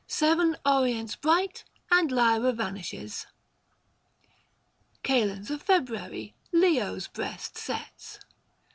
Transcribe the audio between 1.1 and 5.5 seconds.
bright, And Lyra vanishes. IX. KAL.